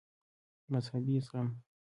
مذهبي 0.71 1.15
زغم 1.27 1.47